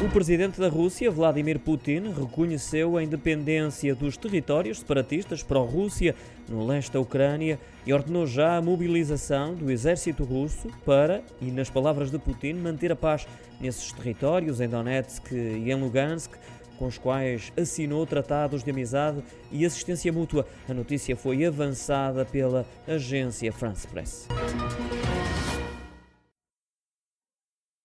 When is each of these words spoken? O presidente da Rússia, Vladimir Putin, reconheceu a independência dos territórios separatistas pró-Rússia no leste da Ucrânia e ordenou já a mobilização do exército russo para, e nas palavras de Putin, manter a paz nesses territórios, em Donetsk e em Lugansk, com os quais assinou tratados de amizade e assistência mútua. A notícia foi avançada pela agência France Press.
O 0.00 0.08
presidente 0.08 0.60
da 0.60 0.68
Rússia, 0.68 1.10
Vladimir 1.10 1.58
Putin, 1.58 2.12
reconheceu 2.16 2.96
a 2.96 3.02
independência 3.02 3.96
dos 3.96 4.16
territórios 4.16 4.78
separatistas 4.78 5.42
pró-Rússia 5.42 6.14
no 6.48 6.64
leste 6.64 6.92
da 6.92 7.00
Ucrânia 7.00 7.58
e 7.84 7.92
ordenou 7.92 8.24
já 8.24 8.56
a 8.56 8.62
mobilização 8.62 9.56
do 9.56 9.68
exército 9.72 10.22
russo 10.22 10.68
para, 10.84 11.20
e 11.40 11.50
nas 11.50 11.68
palavras 11.68 12.12
de 12.12 12.18
Putin, 12.18 12.54
manter 12.54 12.92
a 12.92 12.96
paz 12.96 13.26
nesses 13.60 13.90
territórios, 13.90 14.60
em 14.60 14.68
Donetsk 14.68 15.32
e 15.32 15.68
em 15.68 15.74
Lugansk, 15.74 16.30
com 16.78 16.86
os 16.86 16.96
quais 16.96 17.52
assinou 17.56 18.06
tratados 18.06 18.62
de 18.62 18.70
amizade 18.70 19.20
e 19.50 19.66
assistência 19.66 20.12
mútua. 20.12 20.46
A 20.68 20.74
notícia 20.74 21.16
foi 21.16 21.44
avançada 21.44 22.24
pela 22.24 22.64
agência 22.86 23.52
France 23.52 23.84
Press. 23.88 24.28